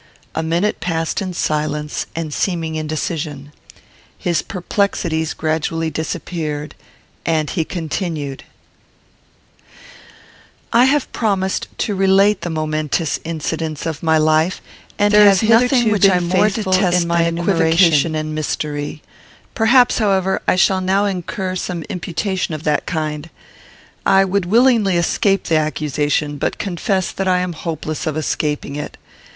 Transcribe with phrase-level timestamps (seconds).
[0.33, 3.51] A minute passed in silence and seeming indecision.
[4.17, 6.73] His perplexities gradually disappeared,
[7.23, 8.43] and he continued:
[10.73, 14.59] I have promised to relate the momentous incidents of my life,
[14.97, 17.21] and have hitherto been faithful in my enumeration.
[17.21, 19.01] There is nothing which I more detest than equivocation and mystery.
[19.53, 23.29] Perhaps, however, I shall now incur some imputation of that kind.
[24.03, 28.97] I would willingly escape the accusation, but confess that I am hopeless of escaping it.